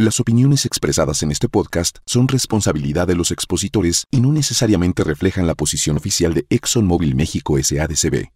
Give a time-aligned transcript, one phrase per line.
[0.00, 5.48] Las opiniones expresadas en este podcast son responsabilidad de los expositores y no necesariamente reflejan
[5.48, 8.28] la posición oficial de ExxonMobil México SADCB.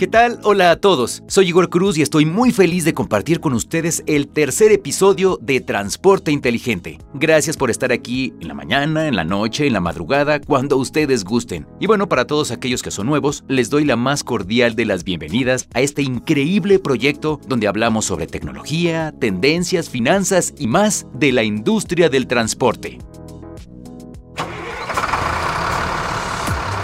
[0.00, 0.40] ¿Qué tal?
[0.44, 1.22] Hola a todos.
[1.26, 5.60] Soy Igor Cruz y estoy muy feliz de compartir con ustedes el tercer episodio de
[5.60, 6.96] Transporte Inteligente.
[7.12, 11.22] Gracias por estar aquí en la mañana, en la noche, en la madrugada, cuando ustedes
[11.22, 11.66] gusten.
[11.80, 15.04] Y bueno, para todos aquellos que son nuevos, les doy la más cordial de las
[15.04, 21.44] bienvenidas a este increíble proyecto donde hablamos sobre tecnología, tendencias, finanzas y más de la
[21.44, 22.96] industria del transporte.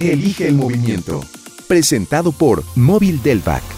[0.00, 1.24] Elige el movimiento.
[1.66, 3.77] Presentado por Móvil Delvac.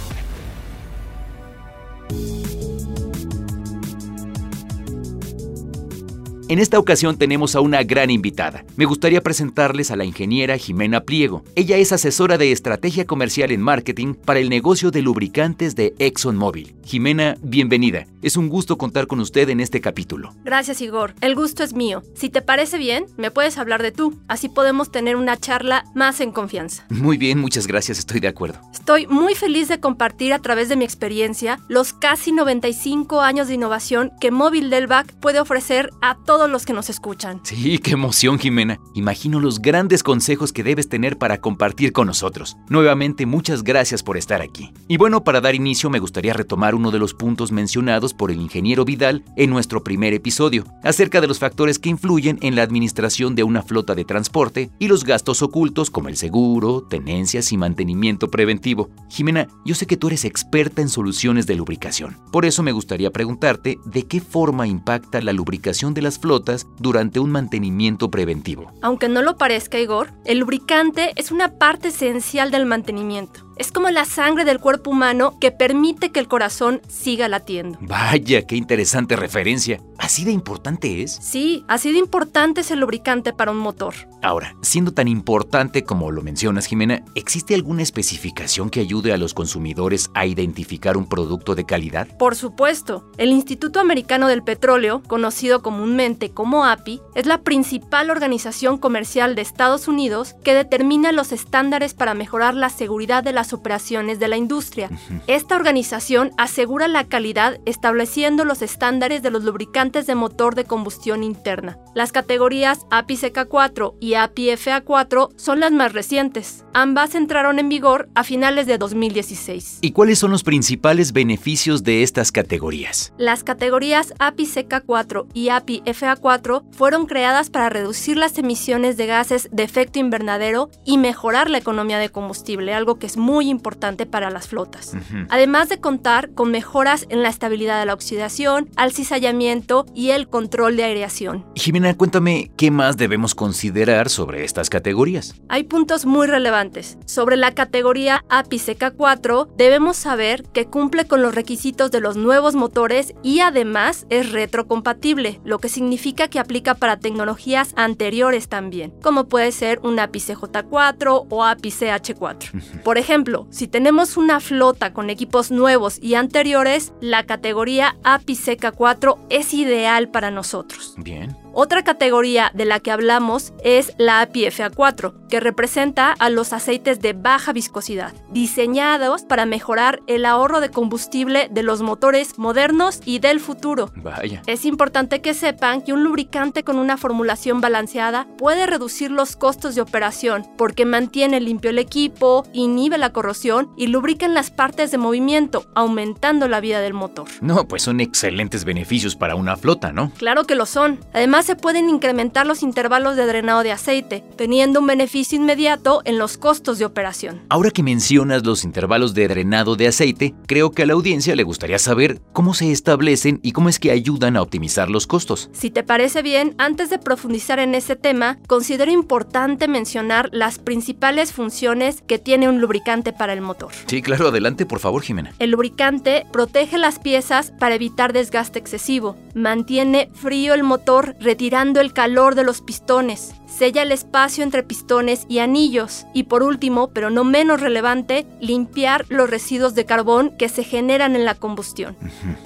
[6.50, 8.64] En esta ocasión tenemos a una gran invitada.
[8.74, 11.44] Me gustaría presentarles a la ingeniera Jimena Pliego.
[11.54, 16.74] Ella es asesora de estrategia comercial en marketing para el negocio de lubricantes de ExxonMobil.
[16.84, 18.08] Jimena, bienvenida.
[18.20, 20.34] Es un gusto contar con usted en este capítulo.
[20.42, 21.14] Gracias, Igor.
[21.20, 22.02] El gusto es mío.
[22.16, 24.18] Si te parece bien, me puedes hablar de tú.
[24.26, 26.84] Así podemos tener una charla más en confianza.
[26.88, 28.58] Muy bien, muchas gracias, estoy de acuerdo.
[28.72, 33.54] Estoy muy feliz de compartir a través de mi experiencia los casi 95 años de
[33.54, 37.40] innovación que Móvil Delvac puede ofrecer a todos los que nos escuchan.
[37.42, 38.78] Sí, qué emoción, Jimena.
[38.94, 42.56] Imagino los grandes consejos que debes tener para compartir con nosotros.
[42.68, 44.72] Nuevamente, muchas gracias por estar aquí.
[44.88, 48.40] Y bueno, para dar inicio, me gustaría retomar uno de los puntos mencionados por el
[48.40, 53.34] ingeniero Vidal en nuestro primer episodio, acerca de los factores que influyen en la administración
[53.34, 58.30] de una flota de transporte y los gastos ocultos como el seguro, tenencias y mantenimiento
[58.30, 58.88] preventivo.
[59.10, 62.16] Jimena, yo sé que tú eres experta en soluciones de lubricación.
[62.32, 66.29] Por eso me gustaría preguntarte de qué forma impacta la lubricación de las flotas
[66.78, 68.72] durante un mantenimiento preventivo.
[68.82, 73.49] Aunque no lo parezca, Igor, el lubricante es una parte esencial del mantenimiento.
[73.60, 77.76] Es como la sangre del cuerpo humano que permite que el corazón siga latiendo.
[77.82, 79.82] Vaya, qué interesante referencia.
[79.98, 81.18] ¿Así de importante es?
[81.20, 83.94] Sí, así de importante es el lubricante para un motor.
[84.22, 89.34] Ahora, siendo tan importante como lo mencionas, Jimena, ¿existe alguna especificación que ayude a los
[89.34, 92.08] consumidores a identificar un producto de calidad?
[92.16, 98.78] Por supuesto, el Instituto Americano del Petróleo, conocido comúnmente como API, es la principal organización
[98.78, 104.18] comercial de Estados Unidos que determina los estándares para mejorar la seguridad de las operaciones
[104.18, 104.90] de la industria.
[105.26, 111.22] Esta organización asegura la calidad estableciendo los estándares de los lubricantes de motor de combustión
[111.22, 111.78] interna.
[111.94, 116.64] Las categorías API CK4 y API FA4 son las más recientes.
[116.72, 119.78] Ambas entraron en vigor a finales de 2016.
[119.80, 123.12] ¿Y cuáles son los principales beneficios de estas categorías?
[123.18, 129.48] Las categorías API CK4 y API FA4 fueron creadas para reducir las emisiones de gases
[129.52, 134.30] de efecto invernadero y mejorar la economía de combustible, algo que es muy importante para
[134.30, 134.92] las flotas.
[135.28, 140.28] Además de contar con mejoras en la estabilidad de la oxidación, al cizallamiento y el
[140.28, 141.46] control de aireación.
[141.54, 145.34] Jimena, cuéntame qué más debemos considerar sobre estas categorías.
[145.48, 146.98] Hay puntos muy relevantes.
[147.06, 152.54] Sobre la categoría API CK4, debemos saber que cumple con los requisitos de los nuevos
[152.54, 159.28] motores y además es retrocompatible, lo que significa que aplica para tecnologías anteriores también, como
[159.28, 162.82] puede ser un API CJ4 o API CH4.
[162.82, 169.18] Por ejemplo, si tenemos una flota con equipos nuevos y anteriores, la categoría API CK4
[169.30, 170.94] es ideal para nosotros.
[170.98, 171.36] Bien.
[171.52, 177.00] Otra categoría de la que hablamos es la API FA4, que representa a los aceites
[177.00, 183.18] de baja viscosidad, diseñados para mejorar el ahorro de combustible de los motores modernos y
[183.18, 183.90] del futuro.
[183.96, 184.42] Vaya.
[184.46, 189.74] Es importante que sepan que un lubricante con una formulación balanceada puede reducir los costos
[189.74, 194.90] de operación porque mantiene limpio el equipo, inhibe la corrosión y lubrica en las partes
[194.90, 197.28] de movimiento, aumentando la vida del motor.
[197.40, 200.12] No, pues son excelentes beneficios para una flota, ¿no?
[200.18, 201.00] Claro que lo son.
[201.12, 206.18] Además, se pueden incrementar los intervalos de drenado de aceite, teniendo un beneficio inmediato en
[206.18, 207.42] los costos de operación.
[207.48, 211.42] Ahora que mencionas los intervalos de drenado de aceite, creo que a la audiencia le
[211.42, 215.48] gustaría saber cómo se establecen y cómo es que ayudan a optimizar los costos.
[215.52, 221.32] Si te parece bien, antes de profundizar en ese tema, considero importante mencionar las principales
[221.32, 223.72] funciones que tiene un lubricante para el motor.
[223.86, 225.32] Sí, claro, adelante por favor, Jimena.
[225.38, 231.92] El lubricante protege las piezas para evitar desgaste excesivo, mantiene frío el motor retirando el
[231.92, 237.10] calor de los pistones, sella el espacio entre pistones y anillos y por último, pero
[237.10, 241.96] no menos relevante, limpiar los residuos de carbón que se generan en la combustión.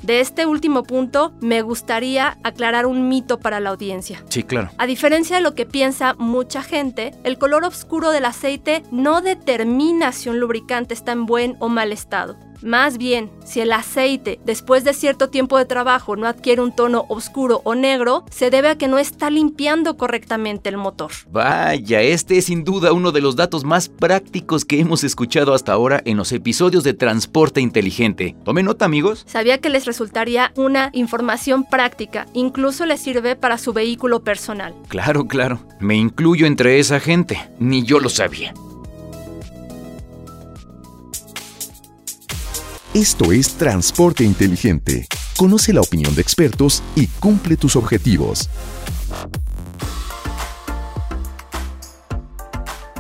[0.03, 4.25] De este último punto, me gustaría aclarar un mito para la audiencia.
[4.29, 4.71] Sí, claro.
[4.79, 10.13] A diferencia de lo que piensa mucha gente, el color oscuro del aceite no determina
[10.13, 12.37] si un lubricante está en buen o mal estado.
[12.63, 17.05] Más bien, si el aceite, después de cierto tiempo de trabajo, no adquiere un tono
[17.09, 21.11] oscuro o negro, se debe a que no está limpiando correctamente el motor.
[21.31, 25.73] Vaya, este es sin duda uno de los datos más prácticos que hemos escuchado hasta
[25.73, 28.37] ahora en los episodios de Transporte Inteligente.
[28.45, 29.25] Tome nota, amigos.
[29.27, 34.75] Sabía que les resultaría una información práctica, incluso les sirve para su vehículo personal.
[34.89, 35.61] Claro, claro.
[35.81, 37.39] Me incluyo entre esa gente.
[37.59, 38.55] Ni yo lo sabía.
[42.95, 45.09] Esto es Transporte Inteligente.
[45.37, 48.49] Conoce la opinión de expertos y cumple tus objetivos.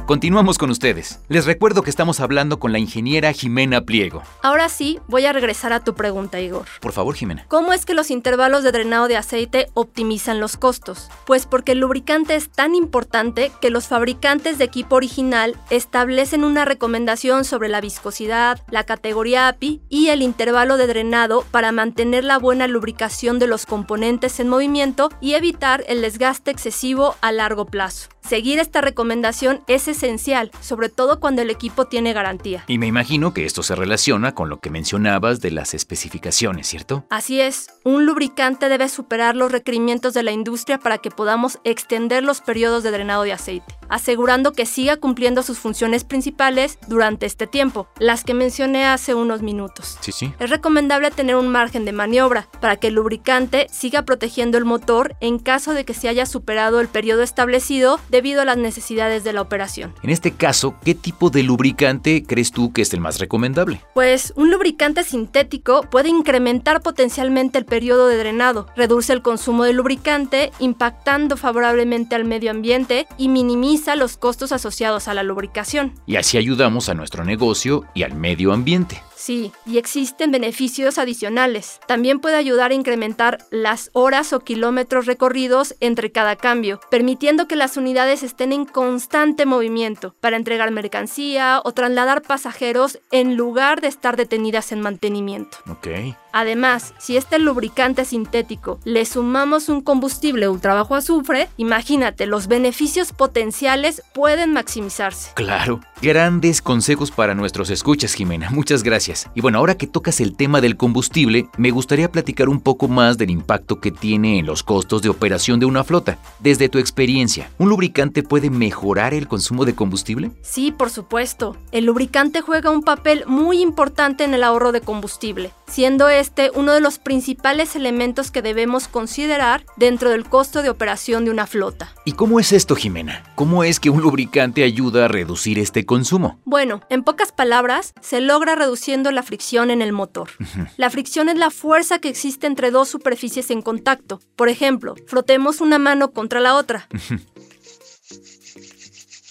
[0.06, 1.20] Continuamos con ustedes.
[1.30, 4.22] Les recuerdo que estamos hablando con la ingeniera Jimena Pliego.
[4.42, 6.66] Ahora sí, voy a regresar a tu pregunta, Igor.
[6.82, 7.46] Por favor, Jimena.
[7.48, 11.08] ¿Cómo es que los intervalos de drenado de aceite optimizan los costos?
[11.24, 16.66] Pues porque el lubricante es tan importante que los fabricantes de equipo original establecen una
[16.66, 22.38] recomendación sobre la viscosidad, la categoría API y el intervalo de drenado para mantener la
[22.38, 28.10] buena lubricación de los componentes en movimiento y evitar el desgaste excesivo a largo plazo.
[28.20, 32.64] Seguir esta recomendación es esencial, sobre todo cuando el equipo tiene garantía.
[32.67, 37.05] Y me imagino que esto se relaciona con lo que mencionabas de las especificaciones, ¿cierto?
[37.11, 42.23] Así es, un lubricante debe superar los requerimientos de la industria para que podamos extender
[42.23, 47.47] los periodos de drenado de aceite, asegurando que siga cumpliendo sus funciones principales durante este
[47.47, 49.99] tiempo, las que mencioné hace unos minutos.
[50.00, 50.32] Sí, sí.
[50.38, 55.17] Es recomendable tener un margen de maniobra para que el lubricante siga protegiendo el motor
[55.20, 59.32] en caso de que se haya superado el periodo establecido debido a las necesidades de
[59.32, 59.83] la operación.
[60.02, 63.81] En este caso, ¿qué tipo de lubricante crees tú que es el más recomendable?
[63.94, 69.72] Pues un lubricante sintético puede incrementar potencialmente el periodo de drenado, reduce el consumo de
[69.72, 75.94] lubricante, impactando favorablemente al medio ambiente y minimiza los costos asociados a la lubricación.
[76.06, 79.00] Y así ayudamos a nuestro negocio y al medio ambiente.
[79.25, 81.81] Sí, y existen beneficios adicionales.
[81.87, 87.56] También puede ayudar a incrementar las horas o kilómetros recorridos entre cada cambio, permitiendo que
[87.56, 93.88] las unidades estén en constante movimiento para entregar mercancía o trasladar pasajeros en lugar de
[93.88, 95.56] estar detenidas en mantenimiento.
[95.71, 95.88] Ok.
[96.34, 103.12] Además, si este lubricante sintético le sumamos un combustible ultra bajo azufre, imagínate, los beneficios
[103.12, 105.31] potenciales pueden maximizarse.
[105.34, 105.81] Claro.
[106.02, 108.50] Grandes consejos para nuestros escuchas, Jimena.
[108.50, 109.31] Muchas gracias.
[109.34, 113.16] Y bueno, ahora que tocas el tema del combustible, me gustaría platicar un poco más
[113.16, 116.19] del impacto que tiene en los costos de operación de una flota.
[116.40, 120.32] Desde tu experiencia, ¿un lubricante puede mejorar el consumo de combustible?
[120.42, 121.56] Sí, por supuesto.
[121.70, 126.24] El lubricante juega un papel muy importante en el ahorro de combustible, siendo este
[126.55, 131.47] uno de los principales elementos que debemos considerar dentro del costo de operación de una
[131.47, 131.94] flota.
[132.05, 133.23] ¿Y cómo es esto, Jimena?
[133.35, 136.41] ¿Cómo es que un lubricante ayuda a reducir este consumo?
[136.44, 140.31] Bueno, en pocas palabras, se logra reduciendo la fricción en el motor.
[140.76, 144.21] La fricción es la fuerza que existe entre dos superficies en contacto.
[144.37, 146.88] Por ejemplo, frotemos una mano contra la otra.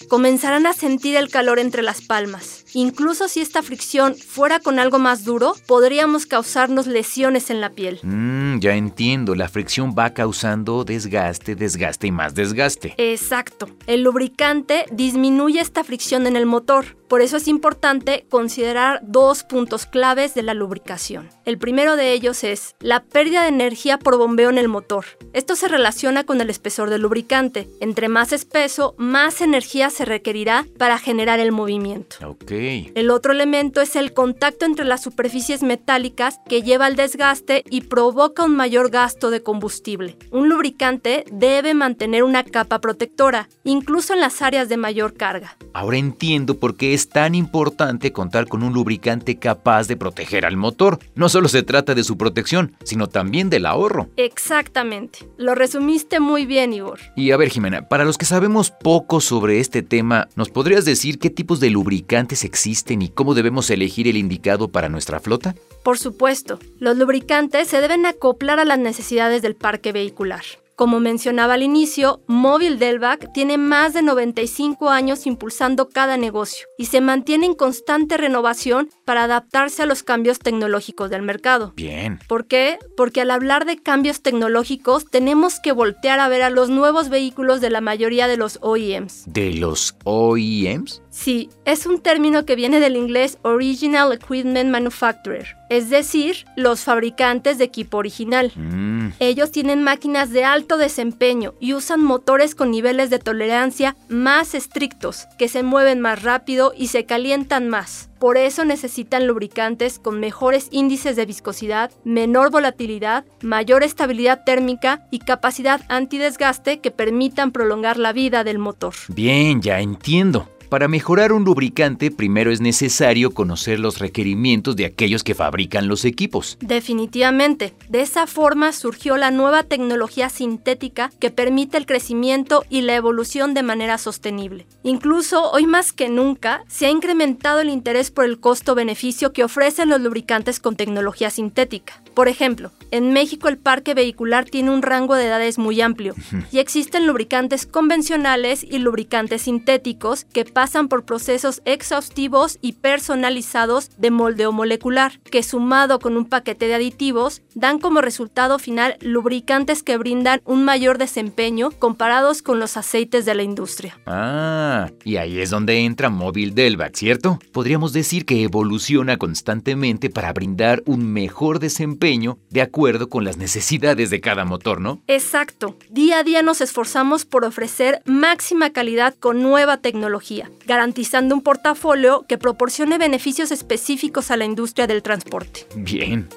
[0.08, 2.63] Comenzarán a sentir el calor entre las palmas.
[2.74, 8.00] Incluso si esta fricción fuera con algo más duro, podríamos causarnos lesiones en la piel.
[8.02, 12.94] Mmm, ya entiendo, la fricción va causando desgaste, desgaste y más desgaste.
[12.98, 13.68] Exacto.
[13.86, 16.96] El lubricante disminuye esta fricción en el motor.
[17.08, 21.28] Por eso es importante considerar dos puntos claves de la lubricación.
[21.44, 25.04] El primero de ellos es la pérdida de energía por bombeo en el motor.
[25.32, 27.68] Esto se relaciona con el espesor del lubricante.
[27.80, 32.16] Entre más espeso, más energía se requerirá para generar el movimiento.
[32.26, 32.50] Ok.
[32.64, 37.82] El otro elemento es el contacto entre las superficies metálicas que lleva al desgaste y
[37.82, 40.16] provoca un mayor gasto de combustible.
[40.30, 45.56] Un lubricante debe mantener una capa protectora, incluso en las áreas de mayor carga.
[45.74, 50.56] Ahora entiendo por qué es tan importante contar con un lubricante capaz de proteger al
[50.56, 50.98] motor.
[51.14, 54.08] No solo se trata de su protección, sino también del ahorro.
[54.16, 55.28] Exactamente.
[55.36, 57.00] Lo resumiste muy bien, Igor.
[57.14, 61.18] Y a ver, Jimena, para los que sabemos poco sobre este tema, ¿nos podrías decir
[61.18, 65.54] qué tipos de lubricantes existen y cómo debemos elegir el indicado para nuestra flota?
[65.82, 70.44] Por supuesto, los lubricantes se deben acoplar a las necesidades del parque vehicular.
[70.76, 76.86] Como mencionaba al inicio, Móvil Delvac tiene más de 95 años impulsando cada negocio y
[76.86, 81.72] se mantiene en constante renovación para adaptarse a los cambios tecnológicos del mercado.
[81.76, 82.18] Bien.
[82.26, 82.78] ¿Por qué?
[82.96, 87.60] Porque al hablar de cambios tecnológicos tenemos que voltear a ver a los nuevos vehículos
[87.60, 89.26] de la mayoría de los OEMs.
[89.26, 91.03] ¿De los OEMs?
[91.14, 97.56] Sí, es un término que viene del inglés Original Equipment Manufacturer, es decir, los fabricantes
[97.56, 98.50] de equipo original.
[98.56, 104.56] Mm, Ellos tienen máquinas de alto desempeño y usan motores con niveles de tolerancia más
[104.56, 108.10] estrictos, que se mueven más rápido y se calientan más.
[108.18, 115.20] Por eso necesitan lubricantes con mejores índices de viscosidad, menor volatilidad, mayor estabilidad térmica y
[115.20, 118.94] capacidad antidesgaste que permitan prolongar la vida del motor.
[119.08, 120.48] bien, ya entiendo.
[120.68, 126.04] Para mejorar un lubricante, primero es necesario conocer los requerimientos de aquellos que fabrican los
[126.04, 126.56] equipos.
[126.60, 132.94] Definitivamente, de esa forma surgió la nueva tecnología sintética que permite el crecimiento y la
[132.94, 134.66] evolución de manera sostenible.
[134.82, 139.88] Incluso hoy más que nunca se ha incrementado el interés por el costo-beneficio que ofrecen
[139.88, 142.02] los lubricantes con tecnología sintética.
[142.14, 146.14] Por ejemplo, en México el parque vehicular tiene un rango de edades muy amplio
[146.52, 154.10] y existen lubricantes convencionales y lubricantes sintéticos que pasan por procesos exhaustivos y personalizados de
[154.10, 159.98] moldeo molecular, que sumado con un paquete de aditivos dan como resultado final lubricantes que
[159.98, 163.98] brindan un mayor desempeño comparados con los aceites de la industria.
[164.06, 167.38] Ah, y ahí es donde entra Móvil Delvac, ¿cierto?
[167.52, 174.10] Podríamos decir que evoluciona constantemente para brindar un mejor desempeño de acuerdo con las necesidades
[174.10, 175.02] de cada motor, ¿no?
[175.06, 175.76] Exacto.
[175.90, 182.24] Día a día nos esforzamos por ofrecer máxima calidad con nueva tecnología, garantizando un portafolio
[182.28, 185.66] que proporcione beneficios específicos a la industria del transporte.
[185.76, 186.28] Bien.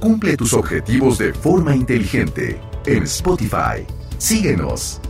[0.00, 3.86] Cumple tus objetivos de forma inteligente en Spotify.
[4.18, 5.00] Síguenos.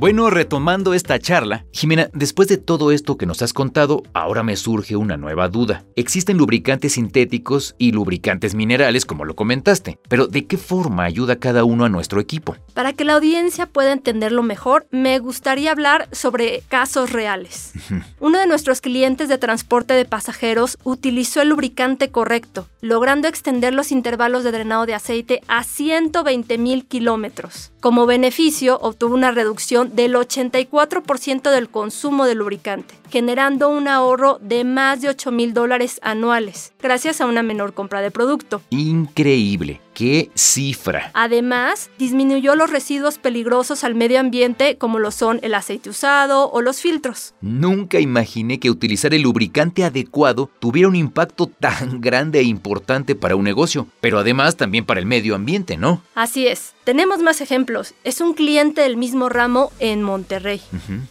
[0.00, 4.54] Bueno, retomando esta charla, Jimena, después de todo esto que nos has contado, ahora me
[4.54, 5.86] surge una nueva duda.
[5.96, 11.64] Existen lubricantes sintéticos y lubricantes minerales, como lo comentaste, pero ¿de qué forma ayuda cada
[11.64, 12.54] uno a nuestro equipo?
[12.78, 17.72] Para que la audiencia pueda entenderlo mejor, me gustaría hablar sobre casos reales.
[18.20, 23.90] Uno de nuestros clientes de transporte de pasajeros utilizó el lubricante correcto, logrando extender los
[23.90, 27.72] intervalos de drenado de aceite a 120 mil kilómetros.
[27.80, 34.64] Como beneficio, obtuvo una reducción del 84% del consumo de lubricante, generando un ahorro de
[34.64, 38.62] más de 8 mil dólares anuales, gracias a una menor compra de producto.
[38.70, 39.80] Increíble.
[39.98, 41.10] ¡Qué cifra!
[41.12, 46.62] Además, disminuyó los residuos peligrosos al medio ambiente como lo son el aceite usado o
[46.62, 47.34] los filtros.
[47.40, 53.34] Nunca imaginé que utilizar el lubricante adecuado tuviera un impacto tan grande e importante para
[53.34, 56.00] un negocio, pero además también para el medio ambiente, ¿no?
[56.14, 56.74] Así es.
[56.84, 57.92] Tenemos más ejemplos.
[58.04, 60.62] Es un cliente del mismo ramo en Monterrey.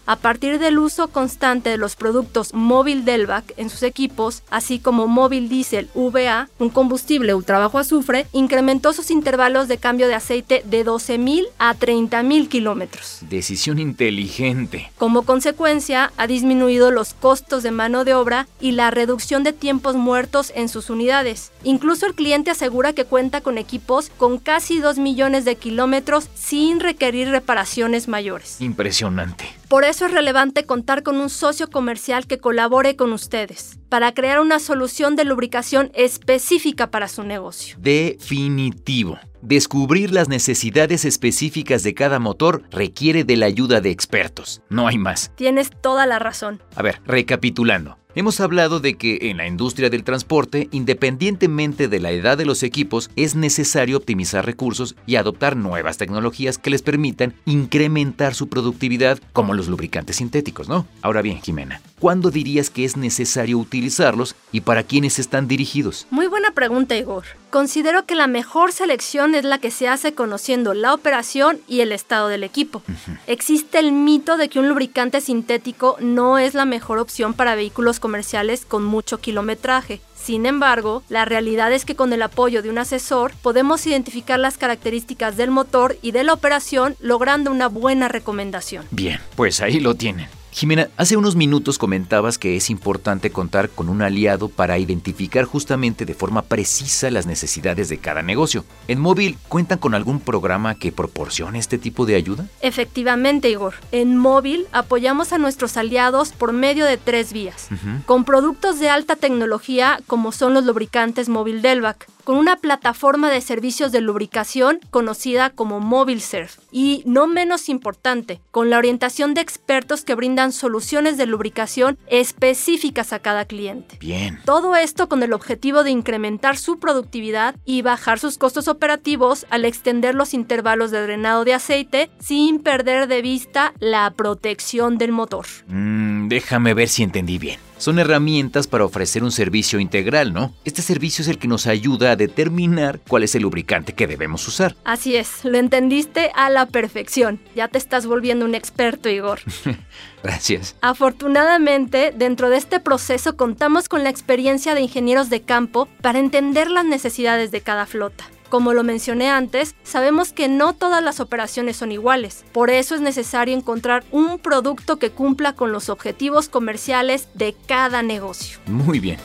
[0.08, 5.08] A partir del uso constante de los productos Móvil Delvac en sus equipos, así como
[5.08, 10.64] Móvil Diesel VA, un combustible ultra bajo azufre, incrementó sus intervalos de cambio de aceite
[10.66, 13.20] de 12.000 a 30.000 kilómetros.
[13.22, 14.92] Decisión inteligente.
[14.98, 19.96] Como consecuencia, ha disminuido los costos de mano de obra y la reducción de tiempos
[19.96, 21.52] muertos en sus unidades.
[21.64, 26.80] Incluso el cliente asegura que cuenta con equipos con casi 2 millones de kilómetros sin
[26.80, 28.62] requerir reparaciones mayores.
[28.62, 29.57] Impresionante.
[29.68, 34.40] Por eso es relevante contar con un socio comercial que colabore con ustedes para crear
[34.40, 37.76] una solución de lubricación específica para su negocio.
[37.78, 39.20] Definitivo.
[39.42, 44.62] Descubrir las necesidades específicas de cada motor requiere de la ayuda de expertos.
[44.70, 45.34] No hay más.
[45.36, 46.62] Tienes toda la razón.
[46.76, 47.98] A ver, recapitulando.
[48.18, 52.64] Hemos hablado de que en la industria del transporte, independientemente de la edad de los
[52.64, 59.20] equipos, es necesario optimizar recursos y adoptar nuevas tecnologías que les permitan incrementar su productividad,
[59.34, 60.88] como los lubricantes sintéticos, ¿no?
[61.04, 66.08] Ahora bien, Jimena, ¿cuándo dirías que es necesario utilizarlos y para quiénes están dirigidos?
[66.10, 67.24] Muy buena pregunta, Igor.
[67.50, 71.92] Considero que la mejor selección es la que se hace conociendo la operación y el
[71.92, 72.84] estado del equipo.
[73.26, 78.00] Existe el mito de que un lubricante sintético no es la mejor opción para vehículos
[78.00, 80.02] comerciales con mucho kilometraje.
[80.16, 84.58] Sin embargo, la realidad es que con el apoyo de un asesor podemos identificar las
[84.58, 88.86] características del motor y de la operación logrando una buena recomendación.
[88.92, 90.28] Bien, pues ahí lo tienen.
[90.52, 96.06] Jimena, hace unos minutos comentabas que es importante contar con un aliado para identificar justamente
[96.06, 98.66] de forma precisa las necesidades de cada negocio.
[98.88, 102.48] ¿En móvil cuentan con algún programa que proporcione este tipo de ayuda?
[102.62, 103.76] Efectivamente, Igor.
[103.92, 107.70] En móvil apoyamos a nuestros aliados por medio de tres vías.
[108.06, 113.40] Con productos de alta tecnología como son los lubricantes móvil Delvac, con una plataforma de
[113.40, 116.50] servicios de lubricación conocida como MobileServe.
[116.74, 123.14] Y no menos importante, con la orientación de expertos que brindan soluciones de lubricación específicas
[123.14, 123.96] a cada cliente.
[124.02, 124.42] Bien.
[124.44, 129.64] Todo esto con el objetivo de incrementar su productividad y bajar sus costos operativos al
[129.64, 135.46] extender los intervalos de drenado de aceite sin perder de vista la protección del motor.
[135.68, 137.67] Mm, déjame ver si entendí bien.
[137.78, 140.54] Son herramientas para ofrecer un servicio integral, ¿no?
[140.66, 144.48] Este servicio es el que nos ayuda a determinar cuál es el lubricante que debemos
[144.48, 144.76] usar.
[144.84, 147.40] Así es, lo entendiste a la perfección.
[147.56, 149.40] Ya te estás volviendo un experto, Igor.
[150.24, 150.76] Gracias.
[150.82, 156.72] Afortunadamente, dentro de este proceso contamos con la experiencia de ingenieros de campo para entender
[156.72, 158.26] las necesidades de cada flota.
[158.50, 162.46] Como lo mencioné antes, sabemos que no todas las operaciones son iguales.
[162.54, 168.02] Por eso es necesario encontrar un producto que cumpla con los objetivos comerciales de cada
[168.04, 168.60] negocio.
[168.66, 169.18] Muy bien.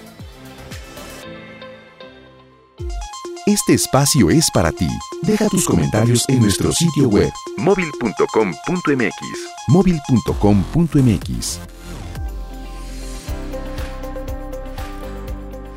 [3.47, 4.89] Este espacio es para ti.
[5.23, 9.15] Deja tus comentarios en nuestro sitio web móvil.com.mx.
[9.69, 11.59] móvil.com.mx.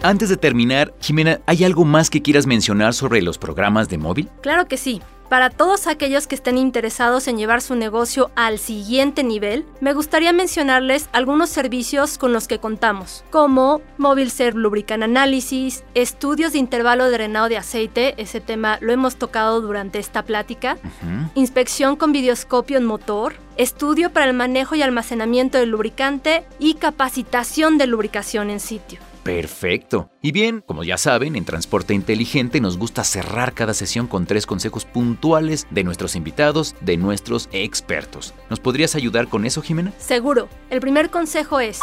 [0.06, 4.30] Antes de terminar, Jimena, ¿hay algo más que quieras mencionar sobre los programas de móvil?
[4.42, 5.02] Claro que sí.
[5.30, 10.32] Para todos aquellos que estén interesados en llevar su negocio al siguiente nivel, me gustaría
[10.32, 17.06] mencionarles algunos servicios con los que contamos, como Mobile Serve Lubricant Analysis, estudios de intervalo
[17.06, 20.78] de drenado de aceite, ese tema lo hemos tocado durante esta plática,
[21.34, 27.80] inspección con videoscopio en motor, estudio para el manejo y almacenamiento del lubricante y capacitación
[27.80, 29.00] de lubricación en sitio.
[29.25, 30.12] Perfecto.
[30.22, 34.46] Y bien, como ya saben, en Transporte Inteligente nos gusta cerrar cada sesión con tres
[34.46, 38.36] consejos puntuales de nuestros invitados, de nuestros expertos.
[38.51, 39.94] ¿Nos podrías ayudar con eso, Jimena?
[39.98, 40.48] Seguro.
[40.70, 41.79] El primer consejo es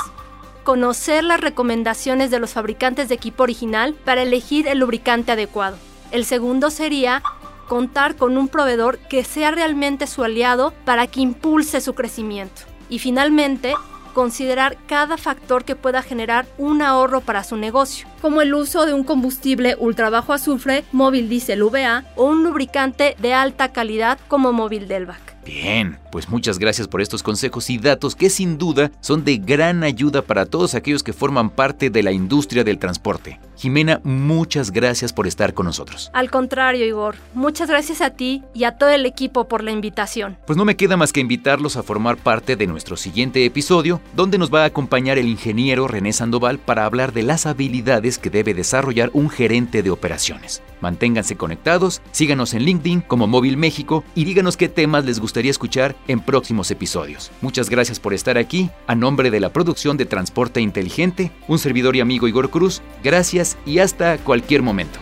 [0.62, 5.78] conocer las recomendaciones de los fabricantes de equipo original para elegir el lubricante adecuado.
[6.12, 7.24] El segundo sería
[7.66, 12.62] contar con un proveedor que sea realmente su aliado para que impulse su crecimiento.
[12.88, 13.74] Y finalmente,
[14.12, 18.92] considerar cada factor que pueda generar un ahorro para su negocio, como el uso de
[18.92, 24.52] un combustible ultra bajo azufre, móvil diésel VA o un lubricante de alta calidad como
[24.52, 25.31] móvil Delvac.
[25.44, 29.82] Bien, pues muchas gracias por estos consejos y datos que sin duda son de gran
[29.82, 33.40] ayuda para todos aquellos que forman parte de la industria del transporte.
[33.56, 36.10] Jimena, muchas gracias por estar con nosotros.
[36.14, 40.36] Al contrario, Igor, muchas gracias a ti y a todo el equipo por la invitación.
[40.46, 44.38] Pues no me queda más que invitarlos a formar parte de nuestro siguiente episodio, donde
[44.38, 48.54] nos va a acompañar el ingeniero René Sandoval para hablar de las habilidades que debe
[48.54, 50.62] desarrollar un gerente de operaciones.
[50.82, 55.96] Manténganse conectados, síganos en LinkedIn como Móvil México y díganos qué temas les gustaría escuchar
[56.08, 57.30] en próximos episodios.
[57.40, 58.68] Muchas gracias por estar aquí.
[58.88, 63.56] A nombre de la producción de Transporte Inteligente, un servidor y amigo Igor Cruz, gracias
[63.64, 64.98] y hasta cualquier momento.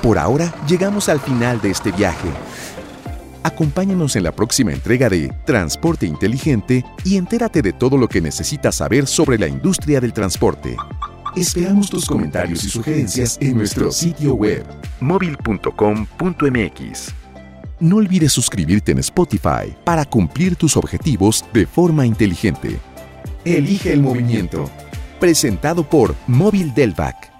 [0.00, 2.28] Por ahora llegamos al final de este viaje.
[3.42, 8.74] Acompáñanos en la próxima entrega de Transporte Inteligente y entérate de todo lo que necesitas
[8.76, 10.76] saber sobre la industria del transporte.
[11.36, 14.66] Esperamos tus comentarios y sugerencias en nuestro sitio web.
[15.00, 17.14] móvil.com.mx.
[17.78, 22.78] No olvides suscribirte en Spotify para cumplir tus objetivos de forma inteligente.
[23.44, 24.68] Elige el movimiento.
[25.18, 27.39] Presentado por Móvil Delvac.